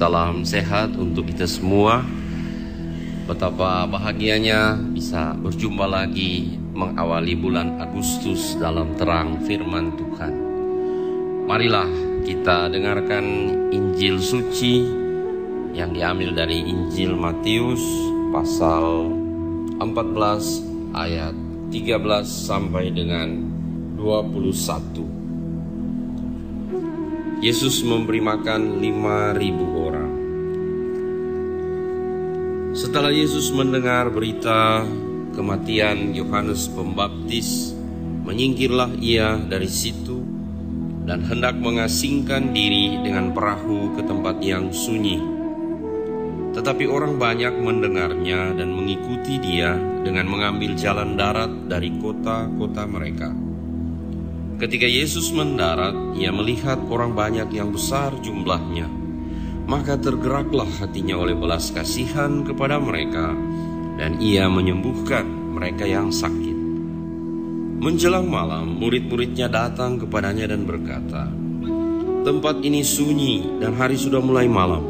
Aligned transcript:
Salam 0.00 0.48
sehat 0.48 0.96
untuk 0.96 1.28
kita 1.28 1.44
semua. 1.44 2.00
Betapa 3.28 3.84
bahagianya 3.84 4.80
bisa 4.96 5.36
berjumpa 5.36 5.84
lagi 5.84 6.56
mengawali 6.72 7.36
bulan 7.36 7.76
Agustus 7.76 8.56
dalam 8.56 8.96
terang 8.96 9.44
firman 9.44 9.92
Tuhan. 10.00 10.34
Marilah 11.44 11.92
kita 12.24 12.72
dengarkan 12.72 13.52
Injil 13.76 14.24
suci 14.24 14.88
yang 15.76 15.92
diambil 15.92 16.32
dari 16.32 16.64
Injil 16.64 17.12
Matius 17.12 17.84
pasal 18.32 19.04
14 19.84 20.96
ayat 20.96 21.36
13 21.68 22.24
sampai 22.24 22.88
dengan 22.88 23.36
21. 24.00 25.19
Yesus 27.40 27.80
memberi 27.80 28.20
makan 28.20 28.84
5000 28.84 29.64
orang. 29.72 30.12
Setelah 32.76 33.08
Yesus 33.08 33.48
mendengar 33.56 34.12
berita 34.12 34.84
kematian 35.32 36.12
Yohanes 36.12 36.68
Pembaptis, 36.68 37.72
menyingkirlah 38.28 38.92
ia 39.00 39.40
dari 39.40 39.72
situ 39.72 40.20
dan 41.08 41.24
hendak 41.24 41.56
mengasingkan 41.56 42.52
diri 42.52 43.00
dengan 43.00 43.32
perahu 43.32 43.96
ke 43.96 44.04
tempat 44.04 44.36
yang 44.44 44.68
sunyi. 44.68 45.16
Tetapi 46.52 46.84
orang 46.92 47.16
banyak 47.16 47.56
mendengarnya 47.56 48.52
dan 48.52 48.68
mengikuti 48.68 49.40
dia 49.40 49.80
dengan 50.04 50.28
mengambil 50.28 50.76
jalan 50.76 51.16
darat 51.16 51.72
dari 51.72 51.88
kota-kota 51.96 52.84
mereka. 52.84 53.32
Ketika 54.60 54.84
Yesus 54.84 55.32
mendarat, 55.32 55.96
ia 56.20 56.28
melihat 56.28 56.76
orang 56.92 57.16
banyak 57.16 57.48
yang 57.48 57.72
besar 57.72 58.12
jumlahnya. 58.20 58.84
Maka 59.64 59.96
tergeraklah 59.96 60.68
hatinya 60.76 61.16
oleh 61.16 61.32
belas 61.32 61.72
kasihan 61.72 62.44
kepada 62.44 62.76
mereka, 62.76 63.32
dan 63.96 64.20
ia 64.20 64.52
menyembuhkan 64.52 65.24
mereka 65.56 65.88
yang 65.88 66.12
sakit. 66.12 66.52
Menjelang 67.80 68.28
malam, 68.28 68.76
murid-muridnya 68.76 69.48
datang 69.48 69.96
kepadanya 69.96 70.52
dan 70.52 70.68
berkata, 70.68 71.32
"Tempat 72.28 72.60
ini 72.60 72.84
sunyi 72.84 73.64
dan 73.64 73.72
hari 73.80 73.96
sudah 73.96 74.20
mulai 74.20 74.44
malam. 74.44 74.84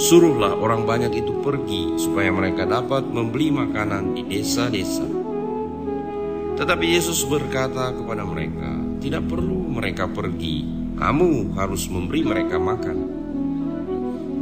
Suruhlah 0.00 0.56
orang 0.56 0.88
banyak 0.88 1.12
itu 1.12 1.44
pergi, 1.44 2.00
supaya 2.00 2.32
mereka 2.32 2.64
dapat 2.64 3.04
membeli 3.04 3.52
makanan 3.52 4.16
di 4.16 4.24
desa-desa." 4.24 5.04
Tetapi 6.56 6.86
Yesus 6.88 7.20
berkata 7.28 7.92
kepada 7.92 8.24
mereka, 8.24 8.83
tidak 9.00 9.26
perlu 9.30 9.70
mereka 9.70 10.10
pergi, 10.10 10.62
kamu 10.94 11.54
harus 11.58 11.90
memberi 11.90 12.22
mereka 12.22 12.56
makan. 12.60 12.98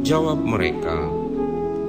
Jawab 0.03 0.43
mereka, 0.43 1.09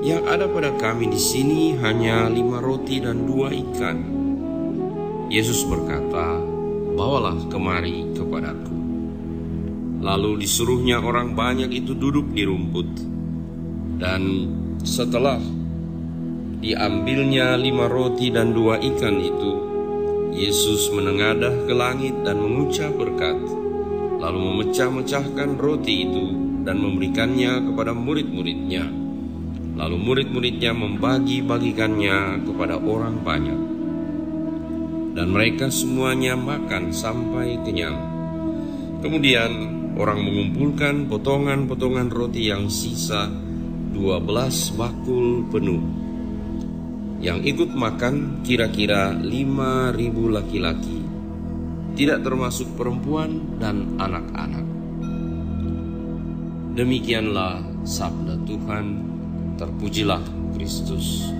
yang 0.04 0.28
ada 0.28 0.44
pada 0.46 0.70
kami 0.76 1.08
di 1.08 1.18
sini 1.18 1.74
hanya 1.80 2.28
lima 2.28 2.60
roti 2.60 3.00
dan 3.00 3.24
dua 3.24 3.48
ikan. 3.50 3.98
Yesus 5.32 5.64
berkata, 5.64 6.38
bawalah 6.94 7.40
kemari 7.50 8.12
kepadaku. 8.14 8.76
Lalu 10.04 10.44
disuruhnya 10.44 11.00
orang 11.00 11.32
banyak 11.32 11.72
itu 11.72 11.96
duduk 11.96 12.36
di 12.36 12.44
rumput. 12.44 12.88
Dan 13.96 14.22
setelah 14.84 15.40
diambilnya 16.60 17.56
lima 17.56 17.88
roti 17.88 18.28
dan 18.28 18.52
dua 18.52 18.76
ikan 18.78 19.16
itu, 19.16 19.52
Yesus 20.34 20.90
menengadah 20.90 21.62
ke 21.62 21.70
langit 21.70 22.10
dan 22.26 22.42
mengucap 22.42 22.90
berkat, 22.98 23.38
lalu 24.18 24.38
memecah-mecahkan 24.50 25.54
roti 25.62 26.10
itu 26.10 26.26
dan 26.66 26.82
memberikannya 26.82 27.70
kepada 27.70 27.94
murid-muridnya. 27.94 28.82
Lalu 29.78 29.94
murid-muridnya 29.94 30.74
membagi-bagikannya 30.74 32.50
kepada 32.50 32.82
orang 32.82 33.22
banyak. 33.22 33.60
Dan 35.14 35.30
mereka 35.30 35.70
semuanya 35.70 36.34
makan 36.34 36.90
sampai 36.90 37.54
kenyang. 37.62 37.94
Kemudian 39.06 39.50
orang 39.94 40.18
mengumpulkan 40.18 41.06
potongan-potongan 41.06 42.10
roti 42.10 42.50
yang 42.50 42.66
sisa 42.66 43.30
12 43.94 44.74
bakul 44.74 45.46
penuh 45.46 46.03
yang 47.24 47.40
ikut 47.40 47.72
makan 47.72 48.44
kira-kira 48.44 49.16
5.000 49.16 49.96
laki-laki, 50.28 51.00
tidak 51.96 52.20
termasuk 52.20 52.68
perempuan 52.76 53.56
dan 53.56 53.96
anak-anak. 53.96 54.66
Demikianlah 56.76 57.64
sabda 57.88 58.36
Tuhan, 58.44 58.84
terpujilah 59.56 60.20
Kristus. 60.52 61.32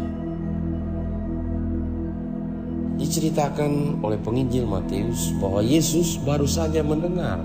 Diceritakan 2.96 4.00
oleh 4.00 4.16
penginjil 4.24 4.64
Matius 4.64 5.36
bahwa 5.36 5.60
Yesus 5.60 6.16
baru 6.24 6.48
saja 6.48 6.80
mendengar 6.80 7.44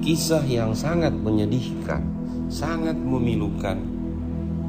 kisah 0.00 0.40
yang 0.48 0.72
sangat 0.72 1.12
menyedihkan, 1.12 2.00
sangat 2.48 2.96
memilukan 2.96 3.95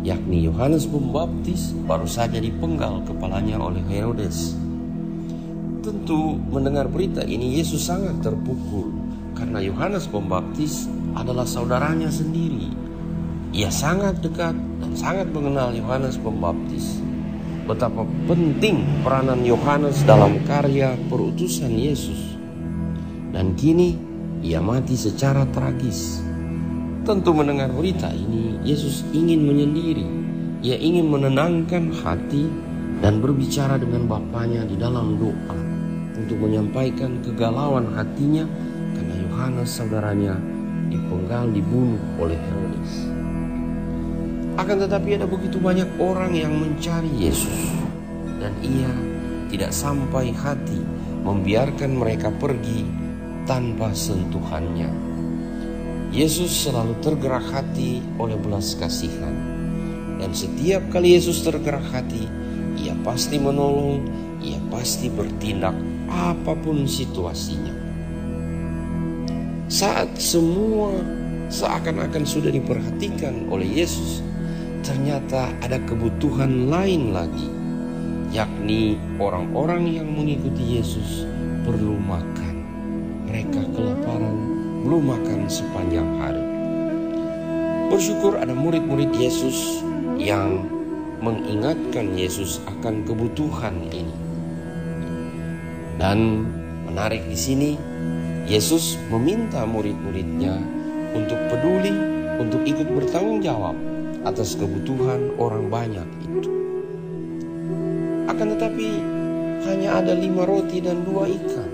yakni 0.08 0.48
Yohanes 0.48 0.88
Pembaptis 0.88 1.76
baru 1.84 2.08
saja 2.08 2.40
dipenggal 2.40 3.04
kepalanya 3.04 3.60
oleh 3.60 3.84
Herodes. 3.92 4.56
Tentu 5.84 6.40
mendengar 6.48 6.88
berita 6.88 7.28
ini 7.28 7.60
Yesus 7.60 7.92
sangat 7.92 8.24
terpukul 8.24 8.96
karena 9.36 9.60
Yohanes 9.60 10.08
Pembaptis 10.08 10.88
adalah 11.12 11.44
saudaranya 11.44 12.08
sendiri. 12.08 12.72
Ia 13.52 13.68
sangat 13.68 14.24
dekat 14.24 14.56
dan 14.56 14.92
sangat 14.96 15.28
mengenal 15.36 15.76
Yohanes 15.76 16.16
Pembaptis. 16.16 17.04
Betapa 17.68 18.08
penting 18.32 19.04
peranan 19.04 19.44
Yohanes 19.44 20.08
dalam 20.08 20.40
karya 20.48 20.96
perutusan 21.12 21.76
Yesus. 21.76 22.40
Dan 23.36 23.60
kini 23.60 24.00
ia 24.40 24.64
mati 24.64 24.96
secara 24.96 25.44
tragis. 25.52 26.27
Tentu 27.08 27.32
mendengar 27.32 27.72
berita 27.72 28.12
ini, 28.12 28.60
Yesus 28.68 29.08
ingin 29.16 29.48
menyendiri. 29.48 30.04
Ia 30.60 30.76
ingin 30.76 31.08
menenangkan 31.08 31.96
hati 32.04 32.52
dan 33.00 33.24
berbicara 33.24 33.80
dengan 33.80 34.12
Bapaknya 34.12 34.68
di 34.68 34.76
dalam 34.76 35.16
doa 35.16 35.56
untuk 36.20 36.36
menyampaikan 36.36 37.24
kegalauan 37.24 37.96
hatinya 37.96 38.44
karena 38.92 39.16
Yohanes 39.24 39.72
saudaranya 39.72 40.36
dipenggal 40.92 41.48
dibunuh 41.56 41.96
oleh 42.20 42.36
Herodes. 42.36 43.08
Akan 44.60 44.76
tetapi 44.84 45.16
ada 45.16 45.32
begitu 45.32 45.64
banyak 45.64 45.88
orang 46.04 46.36
yang 46.36 46.60
mencari 46.60 47.08
Yesus 47.16 47.72
dan 48.44 48.52
ia 48.60 48.92
tidak 49.48 49.72
sampai 49.72 50.36
hati 50.36 50.84
membiarkan 51.24 52.04
mereka 52.04 52.36
pergi 52.36 52.84
tanpa 53.48 53.96
sentuhannya. 53.96 55.07
Yesus 56.10 56.50
selalu 56.66 56.96
tergerak 57.04 57.44
hati 57.52 58.00
oleh 58.16 58.40
belas 58.40 58.74
kasihan. 58.80 59.36
Dan 60.18 60.34
setiap 60.34 60.82
kali 60.90 61.14
Yesus 61.14 61.46
tergerak 61.46 61.84
hati, 61.94 62.26
ia 62.80 62.98
pasti 63.06 63.38
menolong, 63.38 64.02
ia 64.42 64.58
pasti 64.74 65.14
bertindak 65.14 65.76
apa 66.10 66.58
pun 66.58 66.88
situasinya. 66.90 67.76
Saat 69.68 70.16
semua 70.16 70.96
seakan-akan 71.52 72.24
sudah 72.24 72.50
diperhatikan 72.50 73.52
oleh 73.52 73.68
Yesus, 73.84 74.24
ternyata 74.82 75.52
ada 75.60 75.76
kebutuhan 75.84 76.72
lain 76.72 77.12
lagi, 77.12 77.52
yakni 78.32 78.96
orang-orang 79.20 79.92
yang 79.92 80.08
mengikuti 80.08 80.80
Yesus 80.80 81.28
perlu 81.68 82.00
makan. 82.00 82.56
Mereka 83.28 83.60
kelaparan, 83.76 84.57
belum 84.88 85.04
makan 85.04 85.52
sepanjang 85.52 86.08
hari. 86.24 86.46
Bersyukur 87.92 88.40
ada 88.40 88.56
murid-murid 88.56 89.12
Yesus 89.20 89.84
yang 90.16 90.64
mengingatkan 91.20 92.16
Yesus 92.16 92.64
akan 92.64 93.04
kebutuhan 93.04 93.84
ini. 93.92 94.16
Dan 96.00 96.48
menarik 96.88 97.20
di 97.28 97.36
sini, 97.36 97.72
Yesus 98.48 98.96
meminta 99.12 99.68
murid-muridnya 99.68 100.56
untuk 101.12 101.36
peduli, 101.52 101.92
untuk 102.40 102.64
ikut 102.64 102.88
bertanggung 102.88 103.44
jawab 103.44 103.76
atas 104.24 104.56
kebutuhan 104.56 105.36
orang 105.36 105.68
banyak 105.68 106.08
itu. 106.24 106.52
Akan 108.32 108.56
tetapi 108.56 108.88
hanya 109.68 110.00
ada 110.00 110.16
lima 110.16 110.48
roti 110.48 110.80
dan 110.80 111.04
dua 111.04 111.28
ikan. 111.28 111.67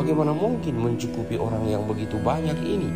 Bagaimana 0.00 0.32
mungkin 0.32 0.80
mencukupi 0.80 1.36
orang 1.36 1.68
yang 1.68 1.84
begitu 1.84 2.16
banyak 2.16 2.56
ini? 2.64 2.88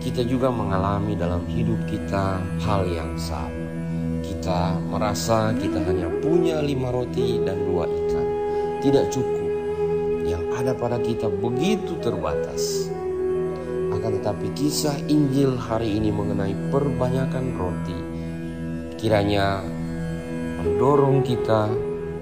Kita 0.00 0.24
juga 0.24 0.48
mengalami 0.48 1.12
dalam 1.12 1.44
hidup 1.44 1.76
kita 1.84 2.40
hal 2.64 2.88
yang 2.88 3.12
sama. 3.20 3.52
Kita 4.24 4.80
merasa 4.80 5.52
kita 5.52 5.84
hanya 5.84 6.08
punya 6.24 6.64
lima 6.64 6.88
roti 6.88 7.36
dan 7.44 7.60
dua 7.68 7.84
ikan. 7.84 8.26
Tidak 8.80 9.12
cukup. 9.12 9.44
Yang 10.24 10.44
ada 10.56 10.72
pada 10.72 10.96
kita 11.04 11.28
begitu 11.28 12.00
terbatas. 12.00 12.88
Akan 13.92 14.16
tetapi 14.16 14.56
kisah 14.56 14.96
Injil 15.12 15.60
hari 15.60 16.00
ini 16.00 16.08
mengenai 16.08 16.56
perbanyakan 16.72 17.60
roti 17.60 17.98
kiranya 18.96 19.60
mendorong 20.64 21.26
kita 21.26 21.68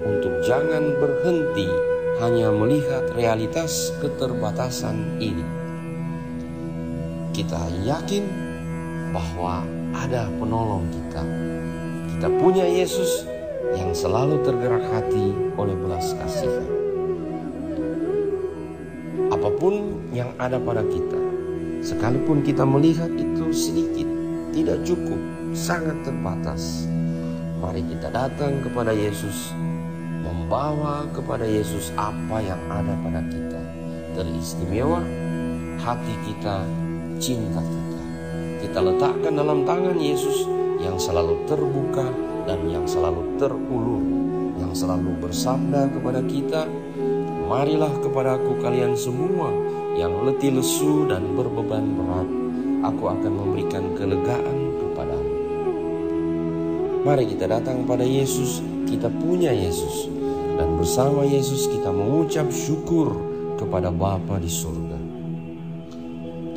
untuk 0.03 0.33
jangan 0.41 0.99
berhenti 0.99 1.90
hanya 2.21 2.53
melihat 2.53 3.09
realitas 3.17 3.89
keterbatasan 3.97 5.17
ini. 5.17 5.41
Kita 7.33 7.57
yakin 7.81 8.29
bahwa 9.09 9.65
ada 9.97 10.29
penolong 10.37 10.85
kita. 10.93 11.23
Kita 12.13 12.27
punya 12.37 12.69
Yesus 12.69 13.25
yang 13.73 13.89
selalu 13.89 14.45
tergerak 14.45 14.85
hati 14.93 15.33
oleh 15.57 15.73
belas 15.73 16.13
kasihan. 16.21 16.69
Apa 19.33 19.49
pun 19.57 19.97
yang 20.13 20.29
ada 20.37 20.61
pada 20.61 20.85
kita, 20.85 21.17
sekalipun 21.81 22.45
kita 22.45 22.61
melihat 22.61 23.09
itu 23.17 23.49
sedikit, 23.49 24.05
tidak 24.53 24.77
cukup, 24.85 25.17
sangat 25.57 25.97
terbatas. 26.05 26.85
Mari 27.57 27.81
kita 27.89 28.13
datang 28.13 28.61
kepada 28.61 28.93
Yesus, 28.93 29.55
membawa 30.51 31.07
kepada 31.15 31.47
Yesus 31.47 31.95
apa 31.95 32.43
yang 32.43 32.59
ada 32.67 32.91
pada 32.99 33.23
kita. 33.31 33.61
Teristimewa 34.19 34.99
hati 35.79 36.11
kita, 36.27 36.67
cinta 37.23 37.63
kita. 37.63 38.01
Kita 38.59 38.79
letakkan 38.83 39.39
dalam 39.39 39.63
tangan 39.63 39.95
Yesus 39.95 40.43
yang 40.83 40.99
selalu 40.99 41.47
terbuka 41.47 42.03
dan 42.43 42.67
yang 42.67 42.83
selalu 42.83 43.39
terulur, 43.39 44.03
yang 44.59 44.75
selalu 44.75 45.15
bersabda 45.23 45.87
kepada 45.87 46.19
kita, 46.27 46.67
Marilah 47.47 47.95
kepadaku 48.03 48.59
kalian 48.59 48.91
semua 48.91 49.55
yang 49.95 50.27
letih 50.27 50.51
lesu 50.51 51.07
dan 51.07 51.31
berbeban 51.31 51.95
berat, 51.95 52.27
aku 52.91 53.07
akan 53.07 53.31
memberikan 53.39 53.87
kelegaan 53.95 54.55
kepadamu. 54.83 55.31
Mari 57.07 57.23
kita 57.31 57.47
datang 57.47 57.87
pada 57.87 58.03
Yesus, 58.03 58.59
kita 58.87 59.07
punya 59.11 59.55
Yesus, 59.55 60.10
bersama 60.81 61.21
Yesus 61.21 61.69
kita 61.69 61.93
mengucap 61.93 62.49
syukur 62.49 63.13
kepada 63.53 63.93
Bapa 63.93 64.41
di 64.41 64.49
surga. 64.49 64.97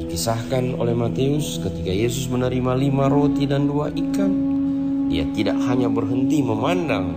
Dikisahkan 0.01 0.81
oleh 0.81 0.97
Matius 0.97 1.61
ketika 1.61 1.93
Yesus 1.93 2.33
menerima 2.33 2.73
lima 2.73 3.13
roti 3.13 3.45
dan 3.45 3.69
dua 3.69 3.93
ikan, 3.93 4.33
dia 5.13 5.29
tidak 5.37 5.61
hanya 5.69 5.93
berhenti 5.93 6.41
memandang 6.41 7.13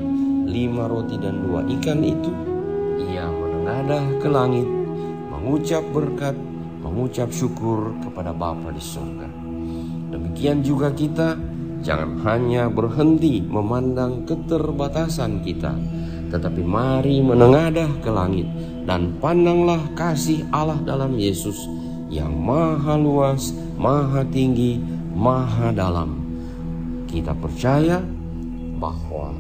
lima 0.52 0.92
roti 0.92 1.16
dan 1.16 1.48
dua 1.48 1.64
ikan 1.80 2.04
itu, 2.04 2.28
ia 3.00 3.24
menengadah 3.32 4.04
ke 4.20 4.28
langit, 4.28 4.68
mengucap 5.32 5.88
berkat, 5.96 6.36
mengucap 6.84 7.32
syukur 7.32 7.96
kepada 8.04 8.36
Bapa 8.36 8.68
di 8.76 8.84
surga. 8.84 9.32
Demikian 10.12 10.60
juga 10.60 10.92
kita 10.92 11.40
jangan 11.88 12.20
hanya 12.28 12.68
berhenti 12.68 13.40
memandang 13.40 14.28
keterbatasan 14.28 15.40
kita, 15.40 15.72
tetapi 16.28 16.62
mari 16.64 17.24
menengadah 17.24 17.88
ke 18.04 18.10
langit 18.12 18.48
dan 18.88 19.16
pandanglah 19.20 19.80
kasih 19.96 20.48
Allah 20.52 20.80
dalam 20.84 21.16
Yesus 21.16 21.68
yang 22.08 22.32
maha 22.32 22.96
luas, 22.96 23.52
maha 23.76 24.24
tinggi, 24.28 24.80
maha 25.12 25.76
dalam. 25.76 26.24
Kita 27.08 27.36
percaya 27.36 28.00
bahwa 28.80 29.36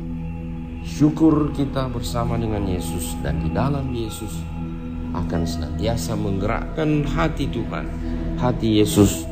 syukur 0.83 1.51
kita 1.55 1.91
bersama 1.91 2.39
dengan 2.39 2.63
Yesus 2.67 3.15
dan 3.23 3.43
di 3.43 3.49
dalam 3.51 3.91
Yesus 3.91 4.31
akan 5.15 5.43
senantiasa 5.47 6.15
menggerakkan 6.19 7.07
hati 7.07 7.47
Tuhan, 7.47 7.85
hati 8.39 8.83
Yesus 8.83 9.23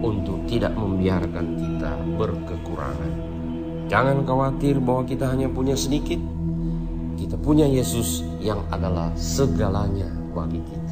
untuk 0.00 0.46
tidak 0.48 0.72
membiarkan 0.72 1.46
kita 1.58 1.92
berkekurangan. 2.16 3.12
Jangan 3.88 4.24
khawatir 4.24 4.80
bahwa 4.80 5.08
kita 5.08 5.32
hanya 5.32 5.48
punya 5.48 5.76
sedikit. 5.76 6.37
Kita 7.28 7.36
punya 7.36 7.68
Yesus 7.68 8.24
yang 8.40 8.64
adalah 8.72 9.12
segalanya 9.12 10.08
bagi 10.32 10.64
kita 10.64 10.88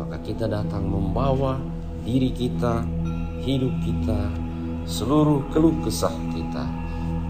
maka 0.00 0.16
kita 0.24 0.48
datang 0.48 0.88
membawa 0.88 1.60
diri 2.02 2.32
kita, 2.32 2.82
hidup 3.44 3.70
kita, 3.84 4.32
seluruh 4.88 5.44
keluh 5.52 5.76
kesah 5.84 6.16
kita. 6.32 6.64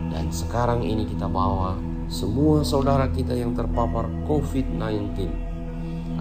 Dan 0.09 0.31
sekarang 0.31 0.87
ini 0.87 1.05
kita 1.05 1.27
bawa 1.27 1.75
semua 2.07 2.63
saudara 2.63 3.11
kita 3.11 3.35
yang 3.35 3.53
terpapar 3.59 4.07
COVID-19 4.25 5.29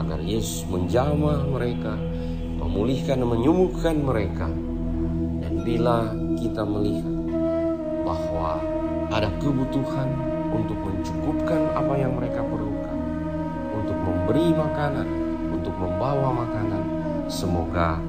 agar 0.01 0.19
Yesus 0.19 0.65
menjamah 0.67 1.45
mereka, 1.47 1.93
memulihkan 2.57 3.21
dan 3.21 3.29
menyembuhkan 3.29 3.95
mereka. 4.01 4.49
Dan 5.39 5.61
bila 5.61 6.11
kita 6.41 6.65
melihat 6.65 7.13
bahwa 8.03 8.57
ada 9.13 9.29
kebutuhan 9.37 10.09
untuk 10.49 10.77
mencukupkan 10.81 11.61
apa 11.77 11.93
yang 11.97 12.13
mereka 12.17 12.41
perlukan, 12.41 12.97
untuk 13.73 13.97
memberi 13.97 14.53
makanan, 14.53 15.07
untuk 15.53 15.73
membawa 15.77 16.33
makanan. 16.45 16.83
Semoga 17.29 18.01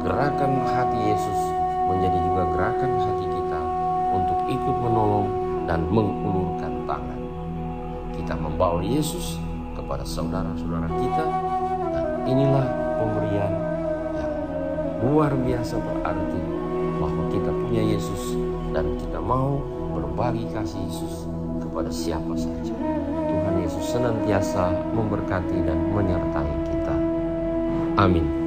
gerakan 0.00 0.64
hati 0.64 0.98
Yesus 1.12 1.40
menjadi 1.86 2.18
juga 2.24 2.42
gerakan 2.56 2.90
hati 2.96 3.26
kita 3.28 3.60
untuk 4.16 4.38
ikut 4.48 4.76
menolong 4.80 5.28
dan 5.68 5.80
mengulurkan 5.92 6.72
tangan. 6.88 7.20
Kita 8.16 8.34
membawa 8.38 8.80
Yesus 8.80 9.36
kepada 9.76 10.02
saudara-saudara 10.02 10.88
kita 10.96 11.24
dan 11.92 12.06
inilah 12.24 12.66
pemberian 12.96 13.36
yang 13.36 13.54
luar 15.04 15.36
biasa 15.36 15.76
berarti 15.76 16.40
bahwa 16.96 17.22
kita 17.28 17.50
punya 17.52 17.82
Yesus 17.84 18.32
dan 18.72 18.96
kita 18.96 19.20
mau 19.20 19.60
berbagi 19.96 20.44
kasih 20.52 20.80
Yesus 20.84 21.24
kepada 21.58 21.88
siapa 21.88 22.36
saja. 22.36 22.74
Tuhan 23.26 23.54
Yesus 23.64 23.84
senantiasa 23.88 24.76
memberkati 24.92 25.56
dan 25.64 25.78
menyertai 25.92 26.54
kita. 26.68 26.96
Amin. 27.96 28.45